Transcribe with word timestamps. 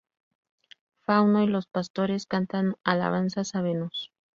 Fauno 1.01 1.43
y 1.43 1.47
los 1.47 1.67
pastores 1.67 2.25
cantan 2.25 2.75
alabanzas 2.83 3.53
a 3.53 3.61
Venus. 3.61 4.11